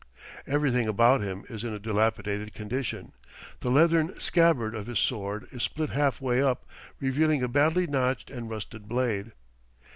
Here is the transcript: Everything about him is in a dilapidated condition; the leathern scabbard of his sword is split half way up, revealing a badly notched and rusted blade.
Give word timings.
Everything 0.47 0.87
about 0.87 1.21
him 1.21 1.45
is 1.47 1.63
in 1.63 1.75
a 1.75 1.79
dilapidated 1.79 2.55
condition; 2.55 3.13
the 3.59 3.69
leathern 3.69 4.19
scabbard 4.19 4.73
of 4.73 4.87
his 4.87 4.97
sword 4.97 5.45
is 5.51 5.61
split 5.61 5.91
half 5.91 6.19
way 6.19 6.41
up, 6.43 6.65
revealing 6.99 7.43
a 7.43 7.47
badly 7.47 7.85
notched 7.85 8.31
and 8.31 8.49
rusted 8.49 8.87
blade. 8.87 9.31